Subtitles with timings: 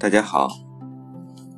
[0.00, 0.48] 大家好，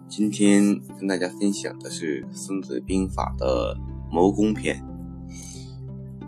[0.08, 3.77] 今天跟大家分享的是《孙子兵法》的
[4.11, 4.82] 谋攻篇。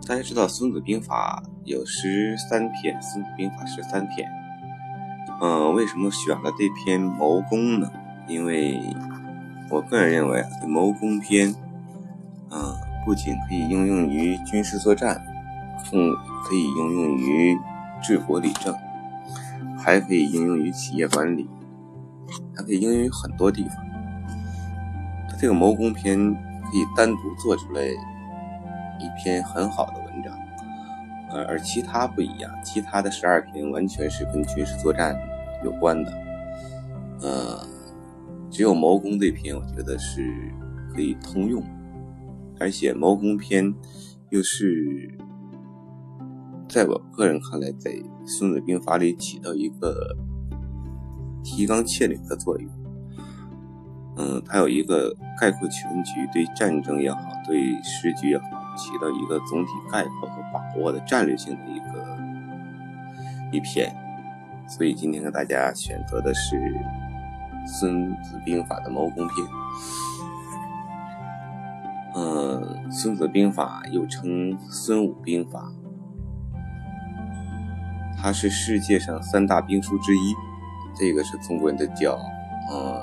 [0.07, 4.29] 大家知道《孙子兵法》有十三篇，《孙子兵法》十三篇。
[5.41, 7.91] 嗯，为什么选了这篇谋攻呢？
[8.27, 8.79] 因为
[9.71, 11.55] 我个人认为啊，这，谋攻篇，
[12.51, 15.19] 嗯，不仅可以应用于军事作战，
[15.91, 17.57] 更可以应用于
[18.03, 18.71] 治国理政，
[19.75, 21.49] 还可以应用于企业管理。
[22.55, 23.77] 它可以应用于很多地方。
[25.29, 30.37] 它这个谋攻篇可以单独做出来一篇很好的文章，
[31.31, 35.15] 而而其他不一样，其他的十二篇完全是跟军事作战
[35.63, 36.11] 有关的。
[37.21, 37.67] 呃，
[38.49, 40.53] 只有谋攻这篇，我觉得是
[40.93, 41.63] 可以通用，
[42.59, 43.73] 而且谋攻篇
[44.29, 45.17] 又是
[46.69, 47.91] 在我个人看来，在
[48.25, 50.15] 《孙子兵法》里起到一个。
[51.43, 52.69] 提纲挈领的作用，
[54.17, 58.45] 嗯，它有一个概括全局，对战争也好，对时局也好，
[58.77, 62.17] 起到一个总体概括和把握的战略性的一个
[63.51, 63.93] 一篇。
[64.67, 66.55] 所以今天给大家选择的是
[67.67, 69.47] 《孙子兵法》的谋攻篇。
[72.15, 75.71] 嗯，《孙子兵法》又称孙武兵法，
[78.17, 80.33] 它是世界上三大兵书之一。
[80.95, 82.21] 这个是中国人的骄傲，
[82.71, 83.01] 呃，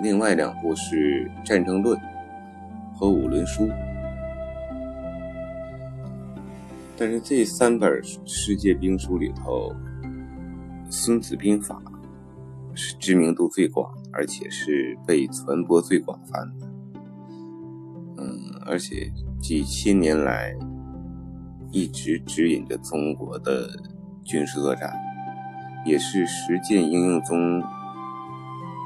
[0.00, 1.98] 另外两部是《战争论》
[2.94, 3.66] 和《五伦书》，
[6.96, 9.72] 但是这三本世界兵书里头，
[10.90, 11.82] 《孙子兵法》
[12.76, 16.66] 是知名度最广，而且是被传播最广泛的。
[18.18, 20.54] 嗯，而且几千年来
[21.72, 23.68] 一直指引着中国的
[24.24, 24.92] 军事作战。
[25.88, 27.62] 也是实践应用中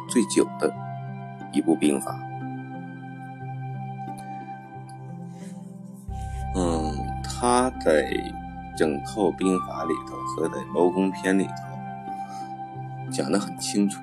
[0.09, 0.73] 最久的
[1.53, 2.17] 一部兵法。
[6.55, 8.09] 嗯，他在
[8.77, 14.01] 整套兵法里头和在谋攻篇里头讲的很清楚，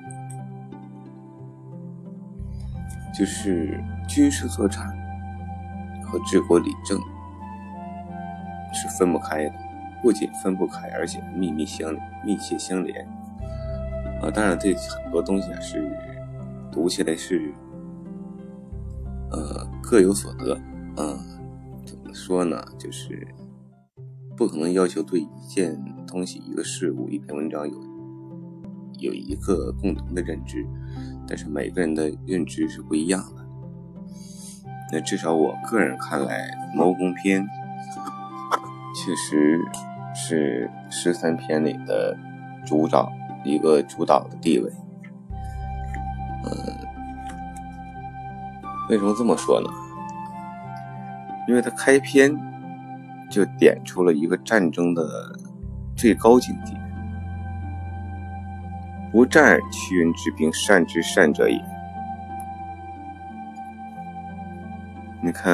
[3.14, 4.86] 就是军事作战
[6.04, 7.00] 和治国理政
[8.74, 9.69] 是分不开的。
[10.02, 11.94] 不仅分不开，而且密密相
[12.24, 13.06] 密切相连。
[14.22, 15.90] 啊，当然这很多东西啊是
[16.70, 17.52] 读起来是
[19.30, 20.60] 呃各有所得。
[20.96, 21.18] 嗯，
[21.86, 22.62] 怎么说呢？
[22.78, 23.26] 就是
[24.36, 25.74] 不可能要求对一件
[26.06, 27.78] 东西、一个事物、一篇文章有
[28.98, 30.66] 有一个共同的认知，
[31.26, 33.46] 但是每个人的认知是不一样的。
[34.92, 37.42] 那至少我个人看来，《谋攻篇》
[38.94, 39.58] 确实。
[40.14, 42.16] 是十三篇里的
[42.64, 43.10] 主导，
[43.44, 44.70] 一个主导的地位。
[46.44, 46.50] 嗯，
[48.88, 49.68] 为什么这么说呢？
[51.48, 52.30] 因为他开篇
[53.30, 55.02] 就点出了一个战争的
[55.96, 56.74] 最高境界：
[59.10, 61.60] 不战而屈人之兵，善之善者也。
[65.22, 65.52] 你看，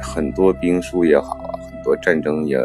[0.00, 1.47] 很多兵书也好，
[1.88, 2.58] 多战争也。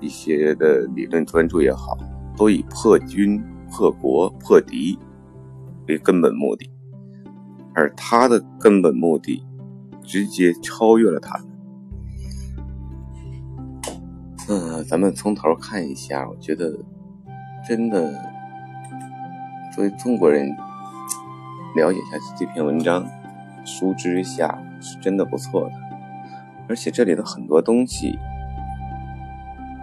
[0.00, 1.98] 一些的理论专注也好，
[2.36, 4.96] 都以破军、破国、破敌
[5.88, 6.70] 为根本目的，
[7.74, 9.44] 而他的根本目的
[10.04, 11.36] 直接超越了他。
[14.48, 16.78] 嗯，咱们从头看一下，我觉得
[17.66, 18.12] 真的
[19.74, 20.46] 作为中国人
[21.74, 23.04] 了解一下这篇文章，
[23.64, 25.72] 熟知一下是真的不错的，
[26.68, 28.16] 而且这里的很多东西。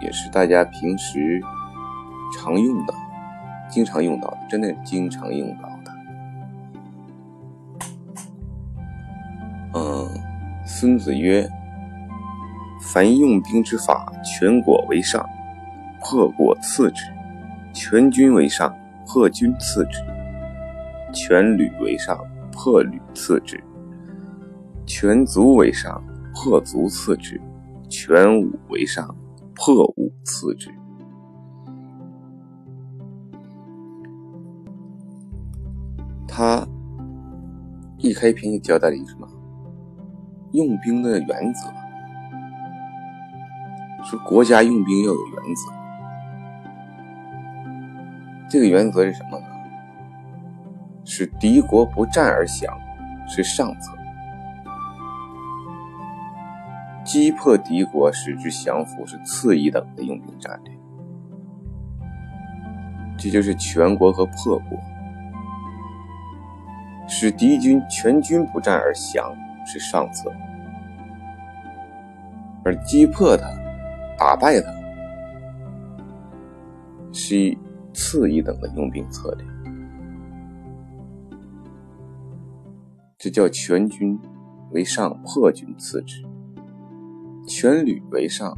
[0.05, 1.41] 也是大家平时
[2.31, 2.93] 常用的，
[3.67, 5.91] 经常用到的，真的经常用到的。
[9.73, 10.07] 嗯，
[10.63, 11.49] 孙子曰
[12.79, 15.27] ：“凡用兵之法，全国为上，
[15.99, 17.05] 破国次之；
[17.73, 18.77] 全军为上，
[19.07, 20.00] 破军次之；
[21.12, 22.15] 全旅为上，
[22.51, 23.57] 破旅次之；
[24.85, 26.00] 全族为上，
[26.35, 27.39] 破族次之；
[27.89, 29.13] 全武为上。”
[29.56, 30.69] 破五次之，
[36.28, 36.68] 他
[37.98, 39.28] 一开篇就交代了一个什么？
[40.52, 41.68] 用兵的原则，
[44.04, 45.72] 说国家用兵要有原则。
[48.50, 49.46] 这个原则是什么呢？
[51.04, 52.78] 是敌国不战而降，
[53.28, 53.94] 是上策。
[57.06, 60.74] 击破敌国，使之降服，是次一等的用兵战略。
[63.18, 64.78] 这就是全国和破国，
[67.07, 69.34] 使敌军全军不战而降
[69.66, 70.30] 是上策，
[72.66, 73.48] 而击破他、
[74.18, 74.69] 打败他
[77.13, 77.57] 是
[77.94, 79.48] 次一等的用兵策略。
[83.18, 84.19] 这叫全军
[84.72, 86.22] 为上，破军次之；
[87.57, 88.54] 全旅为上，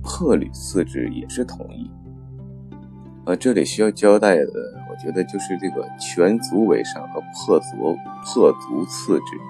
[0.00, 1.90] 破旅次之，也是同义。
[3.24, 4.46] 呃，这里需要交代的，
[4.88, 9.40] 我觉得就是这个全族为上和破族破族次之。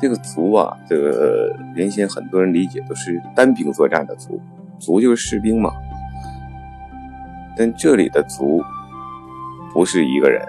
[0.00, 4.40] 这个族啊，这个原先很多人理解都是单兵作战的族，
[4.78, 5.70] 族就是士兵嘛。
[7.58, 8.62] 但这里的族
[9.74, 10.42] 不是一个人，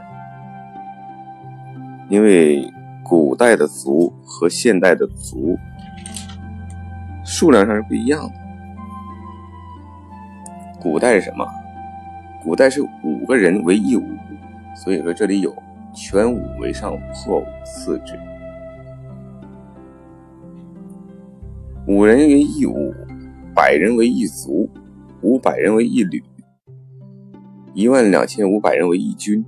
[2.08, 2.72] 因为
[3.04, 5.58] 古代的族和现代的族
[7.38, 8.34] 数量上是不一样的。
[10.80, 11.46] 古代是什么？
[12.42, 14.06] 古代是五个人为一伍，
[14.74, 15.54] 所以说这里有
[15.94, 18.18] 全伍为上，破伍次之。
[21.86, 22.94] 五人为一伍，
[23.54, 24.70] 百人为一卒，
[25.22, 26.24] 五百人为一旅，
[27.74, 29.44] 一万两千五百人为一军。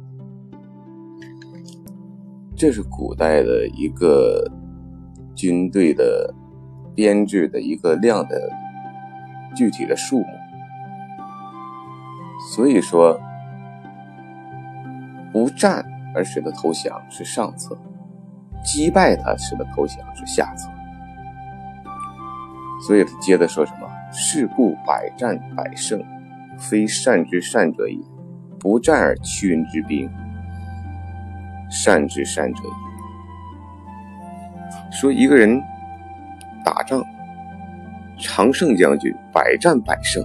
[2.53, 4.43] 这是古代的一个
[5.33, 6.33] 军队的
[6.97, 8.49] 编制的一个量的
[9.55, 10.25] 具体的数目。
[12.51, 13.19] 所以说，
[15.31, 15.85] 不战
[16.15, 17.77] 而使得投降是上策，
[18.63, 20.71] 击败他使得投降是下策。
[22.87, 23.87] 所以他接着说什么？
[24.11, 26.03] 是故百战百胜，
[26.57, 27.99] 非善之善者也；
[28.59, 30.09] 不战而屈人之兵，
[31.69, 32.69] 善之善者也。
[34.91, 35.61] 说一个人
[36.67, 37.01] 打仗，
[38.19, 40.21] 常胜将军，百战百胜。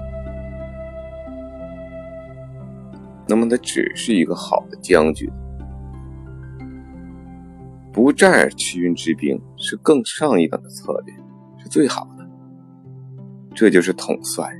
[3.28, 5.30] 那么他只是一个好的将军，
[7.92, 11.14] 不战而屈人之兵是更上一等的策略，
[11.58, 12.28] 是最好的。
[13.54, 14.52] 这就是统帅。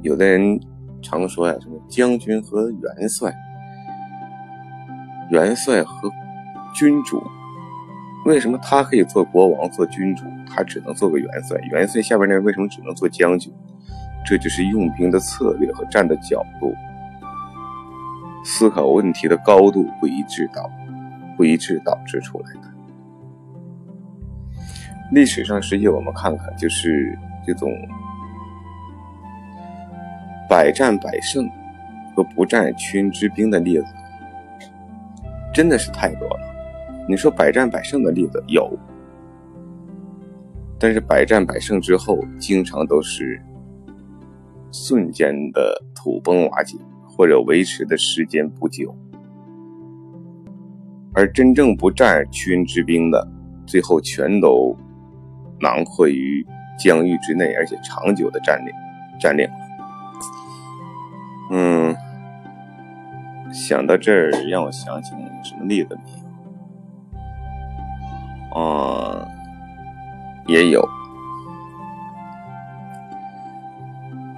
[0.00, 0.58] 有的人
[1.02, 3.30] 常说呀，什么将军和元帅，
[5.30, 6.10] 元帅和
[6.74, 7.22] 君主，
[8.26, 11.58] 为什么他可以做国王、做君主，他只能做个元帅？
[11.70, 13.52] 元帅下边那为什么只能做将军？
[14.26, 16.74] 这就是用兵的策略和站的角度、
[18.44, 20.70] 思考问题的高度不一致导
[21.36, 22.60] 不一致导致出来的。
[25.10, 27.72] 历史上，实际我们看看，就是这种
[30.46, 31.50] 百战百胜
[32.14, 33.86] 和不战屈人之兵的例子，
[35.52, 36.49] 真的是太多了。
[37.10, 38.78] 你说百战百胜的例子有，
[40.78, 43.42] 但是百战百胜之后，经常都是。
[44.72, 48.94] 瞬间的土崩瓦解，或者维持的时间不久，
[51.12, 53.26] 而真正不战而屈人之兵的，
[53.66, 54.76] 最后全都
[55.60, 56.46] 囊括于
[56.78, 58.72] 疆域之内，而且长久的占领，
[59.18, 59.56] 占领了。
[61.50, 61.96] 嗯，
[63.52, 65.10] 想到这儿，让我想起
[65.42, 66.19] 什么例子没
[68.50, 68.60] 有？
[68.60, 69.28] 啊，
[70.46, 70.88] 也有。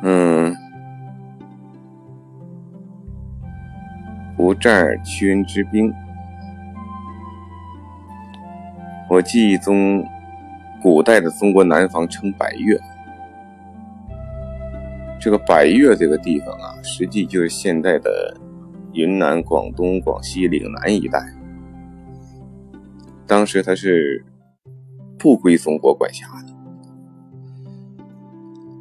[0.04, 0.56] 嗯
[4.36, 5.92] 不战而屈人之兵。
[9.08, 10.04] 我记忆中，
[10.80, 12.76] 古代的中国南方称百越。
[15.20, 18.36] 这个百越这个地方啊，实际就是现在的
[18.94, 21.20] 云南、广东、广西岭南一带。
[23.26, 24.24] 当时他是
[25.18, 26.52] 不归中国管辖的。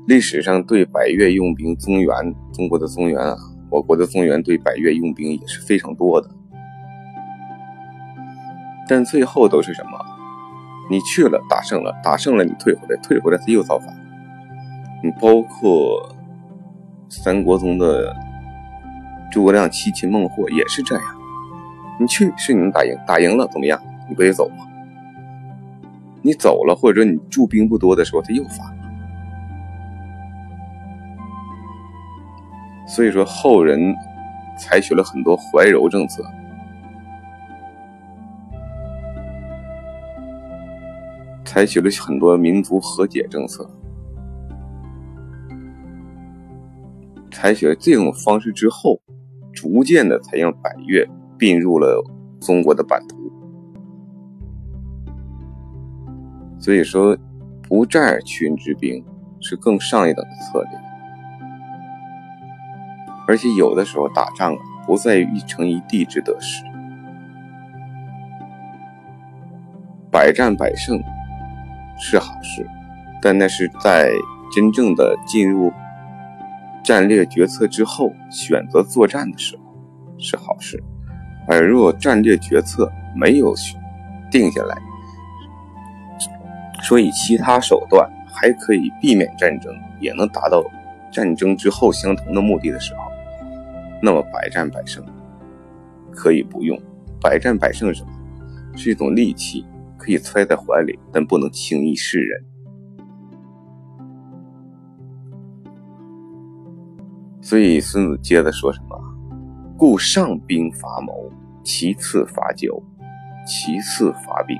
[0.07, 2.13] 历史上对百越用兵，中原
[2.51, 3.35] 中国的中原啊。
[3.69, 6.29] 我国的中原对百越用兵也是非常多的，
[8.85, 9.91] 但最后都是什么？
[10.89, 13.95] 你去了打胜了，打胜了你退回来，退回来他又造反。
[15.01, 16.13] 你包括
[17.07, 18.13] 三国中的
[19.31, 21.03] 诸葛亮七擒孟获也是这样，
[21.97, 23.81] 你去是你能打赢，打赢了怎么样？
[24.11, 24.67] 你不得走吗？
[26.21, 28.77] 你走了，或者你驻兵不多的时候，他又反。
[32.85, 33.95] 所以说，后人
[34.57, 36.21] 采取了很多怀柔政策，
[41.45, 43.65] 采取了很多民族和解政策，
[47.31, 49.01] 采取了这种方式之后，
[49.53, 52.03] 逐渐的才让百越并入了
[52.41, 53.20] 中国的版图。
[56.61, 57.17] 所以说，
[57.67, 59.03] 不战而屈人之兵
[59.41, 60.71] 是更上一等的策略。
[63.27, 66.63] 而且有的时候打仗啊，不在于一城一地之得失，
[70.11, 71.01] 百战百胜
[71.97, 72.67] 是好事，
[73.21, 74.11] 但那是在
[74.53, 75.71] 真正的进入
[76.83, 79.63] 战略决策之后，选择作战的时候
[80.19, 80.83] 是好事。
[81.47, 83.55] 而若战略决策没有
[84.29, 84.77] 定下来，
[86.81, 90.63] 所以其他手段还可以避免战争，也能达到
[91.11, 93.01] 战争之后相同的目的的时候，
[94.01, 95.03] 那么百战百胜
[96.11, 96.77] 可以不用。
[97.21, 98.11] 百战百胜什么？
[98.75, 99.65] 是一种利器，
[99.97, 102.43] 可以揣在怀里，但不能轻易示人。
[107.41, 108.97] 所以孙子接着说什么？
[109.77, 111.29] 故上兵伐谋，
[111.63, 112.69] 其次伐交，
[113.45, 114.57] 其次伐兵。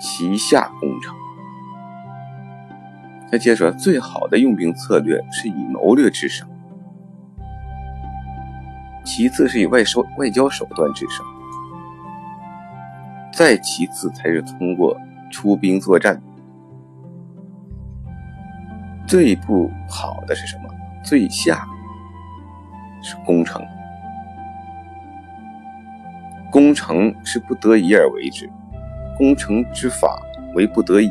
[0.00, 1.14] 其下攻城。
[3.30, 6.48] 再接着说，最好的用兵策略是以谋略制胜，
[9.04, 11.26] 其次是以外收外交手段制胜，
[13.32, 14.96] 再其次才是通过
[15.30, 16.22] 出兵作战。
[19.06, 20.68] 最不好的是什么？
[21.02, 21.66] 最下
[23.02, 23.62] 是攻城，
[26.50, 28.48] 攻城是不得已而为之。
[29.16, 30.20] 攻城之法
[30.54, 31.08] 为不得已，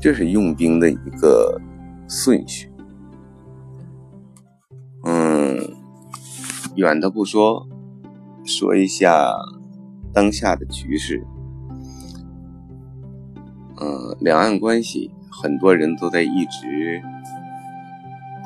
[0.00, 1.60] 这是用兵的一个
[2.08, 2.70] 顺序。
[5.04, 5.58] 嗯，
[6.74, 7.68] 远的不说，
[8.44, 9.30] 说一下
[10.12, 11.22] 当下的局势。
[13.78, 17.02] 嗯，两岸关系，很多人都在一直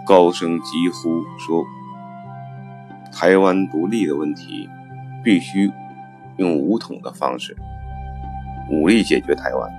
[0.07, 1.65] 高声疾呼说，
[3.13, 4.69] 台湾独立的问题
[5.23, 5.71] 必须。
[6.41, 7.55] 用武统的方式，
[8.71, 9.71] 武力解决台湾。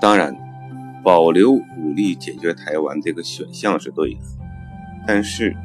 [0.00, 0.32] 当然，
[1.02, 4.20] 保留武力解决台湾这个选项是对的，
[5.04, 5.56] 但是，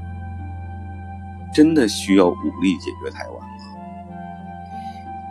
[1.53, 3.45] 真的需要武力解决台湾吗？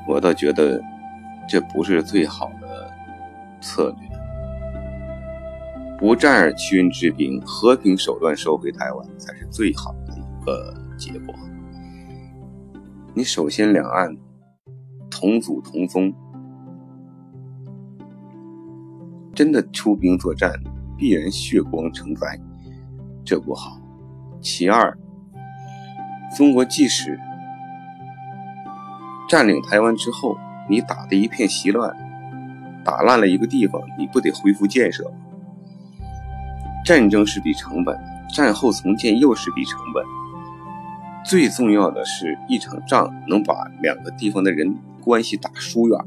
[0.06, 0.80] 我倒觉得
[1.48, 2.88] 这不是最好的
[3.60, 4.08] 策略。
[5.98, 11.34] 不战而屈人之兵，和平手段收回台湾才是最好的一个结果。
[13.18, 14.16] 你首先两岸
[15.10, 16.14] 同祖同宗，
[19.34, 20.52] 真的出兵作战，
[20.96, 22.38] 必然血光成灾，
[23.24, 23.76] 这不好。
[24.40, 24.96] 其二，
[26.36, 27.18] 中国即使
[29.28, 30.36] 占领台湾之后，
[30.70, 31.92] 你打的一片稀乱，
[32.84, 35.16] 打烂了一个地方，你不得恢复建设吗？
[36.84, 37.98] 战争是笔成本，
[38.32, 40.17] 战后重建又是笔成本。
[41.28, 46.06] 最重要的是一场仗能把两个地方的人关系打疏远了，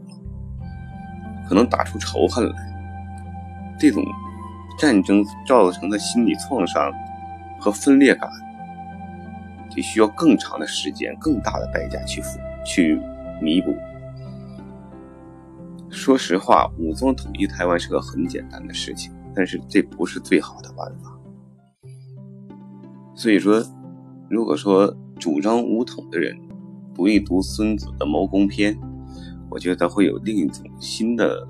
[1.47, 3.75] 可能打出仇恨来。
[3.77, 4.03] 这种
[4.79, 6.91] 战争造成的心理创伤
[7.59, 8.27] 和分裂感，
[9.69, 12.99] 得需要更长的时间、更大的代价去付去
[13.39, 13.77] 弥补。
[15.91, 21.15] 说实话，武装统一台湾是个很简单的事情，但是这不是最好的办法。
[23.13, 23.63] 所以说，
[24.27, 26.35] 如果说，主张武统的人
[26.95, 28.73] 读一读孙子的《谋攻篇》，
[29.51, 31.45] 我觉得会有另一种新的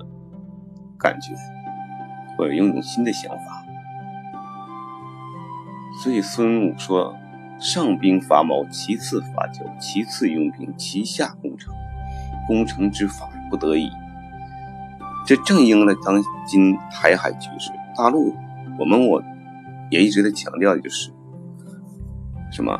[0.98, 1.32] 感觉，
[2.36, 3.64] 或者有一种新的想法。
[6.02, 7.16] 所以孙武说
[7.58, 11.72] ：“上兵伐谋，其次伐交，其次用兵，其下攻城。
[12.46, 13.88] 攻城之法不得已。”
[15.26, 17.70] 这正应了当今台海局势。
[17.96, 18.34] 大陆，
[18.78, 19.22] 我们我
[19.90, 21.10] 也一直在强调的就是
[22.50, 22.78] 什么？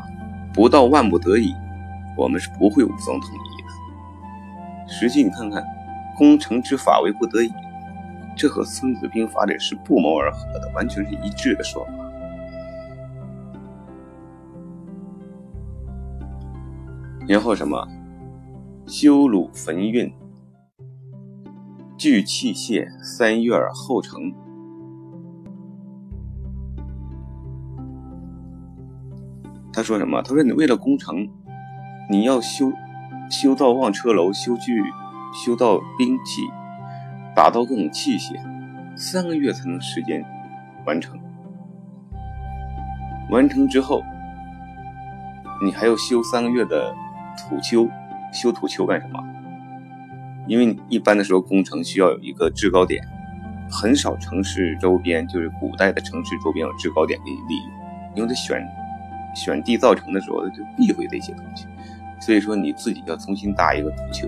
[0.53, 1.53] 不到万不得已，
[2.15, 4.87] 我们是不会武装统一的。
[4.87, 5.65] 实际你看看，
[6.15, 7.51] 攻城之法为不得已，
[8.37, 11.91] 这和《孙子兵法》里是不谋而合的，完全是一致的说法。
[17.27, 17.87] 然后什么？
[18.85, 20.13] 修鲁焚运，
[21.97, 24.31] 聚器械，三月而后成。
[29.73, 30.21] 他说什么？
[30.21, 31.27] 他说：“你为了攻城，
[32.07, 32.71] 你要修
[33.31, 34.79] 修造望车楼，修具
[35.43, 36.43] 修造兵器，
[37.35, 38.39] 打造各种器械，
[38.95, 40.23] 三个月才能时间
[40.85, 41.19] 完成。
[43.31, 44.03] 完成之后，
[45.65, 46.93] 你还要修三个月的
[47.35, 47.89] 土丘。
[48.31, 49.19] 修土丘干什么？
[50.47, 53.03] 因为一般的时候工程需要有一个制高点，
[53.71, 57.71] 很少城市周边就是古代的城市周边有制高点可以利用，
[58.17, 58.63] 因为得选。”
[59.33, 61.65] 选地造城的时候，就避讳这些东西，
[62.21, 64.27] 所以说你自己要重新搭一个土丘，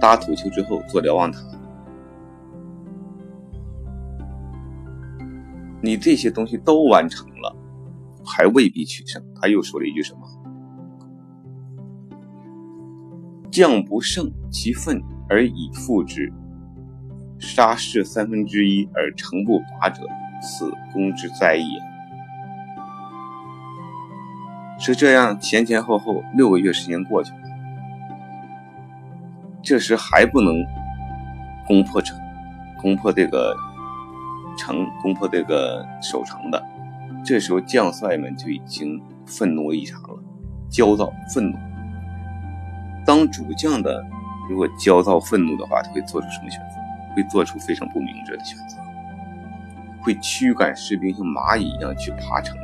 [0.00, 1.40] 搭土丘之后做瞭望塔，
[5.80, 7.56] 你这些东西都完成了，
[8.24, 9.22] 还未必取胜。
[9.40, 10.20] 他又说了一句什么？
[13.50, 16.32] 将不胜其愤而以复之，
[17.38, 20.02] 杀士三分之一而成不拔者，
[20.42, 21.87] 此攻之哉也。
[24.78, 27.38] 是这样，前前后后六个月时间过去了，
[29.62, 30.54] 这时还不能
[31.66, 32.18] 攻破城，
[32.80, 33.54] 攻破这个
[34.56, 36.64] 城，攻破这个守城的。
[37.24, 40.22] 这时候将帅们就已经愤怒异常了，
[40.70, 41.58] 焦躁愤怒。
[43.04, 44.02] 当主将的
[44.48, 46.76] 如果焦躁愤怒的话，他会做出什么选择？
[47.16, 48.76] 会做出非常不明智的选择，
[50.00, 52.56] 会驱赶士兵像蚂蚁一样去爬城。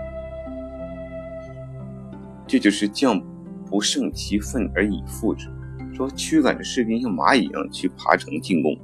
[2.54, 3.20] 这就是将
[3.68, 5.48] 不胜其愤而以复之，
[5.92, 8.78] 说驱赶着士兵像蚂蚁一样去爬城进攻，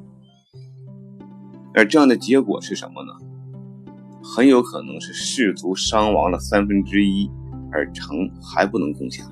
[1.72, 3.12] 而这样的结果是什么呢？
[4.24, 7.30] 很有可能是士卒伤亡了三分之一，
[7.70, 9.22] 而城还不能攻下。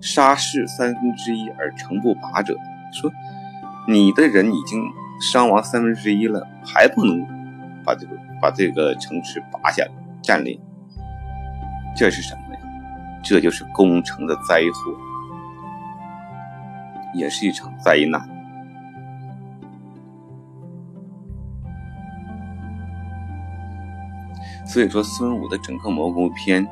[0.00, 2.56] 杀士三分之一而城不拔者，
[2.94, 3.12] 说
[3.86, 4.82] 你的人已经
[5.20, 7.26] 伤亡三分之一了，还不能
[7.84, 10.58] 把这个把这个城池拔下来占领，
[11.94, 12.40] 这是什么？
[13.22, 14.96] 这就是攻城的灾祸，
[17.14, 18.28] 也是一场灾难。
[24.66, 26.66] 所以说，孙武的整个谋攻篇，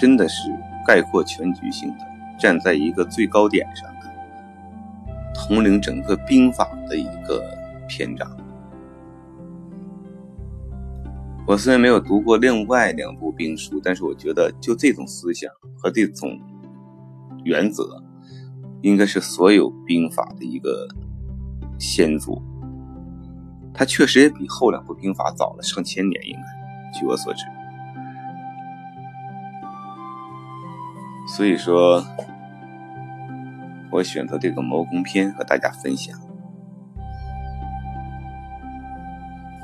[0.00, 0.50] 真的是
[0.84, 2.04] 概括全局性的，
[2.38, 4.12] 站在一个最高点上的，
[5.32, 7.42] 统领整个兵法的一个
[7.86, 8.28] 篇章。
[11.46, 15.48] 我虽然没有读过另外两部兵书，但是我觉得就这种思想
[15.78, 16.36] 和这种
[17.44, 18.02] 原则，
[18.82, 20.88] 应该是所有兵法的一个
[21.78, 22.42] 先祖。
[23.72, 27.44] 他确实也比后两部兵法早了上千年，应该据我所知。
[31.28, 32.04] 所以说，
[33.92, 36.18] 我选择这个谋攻篇和大家分享。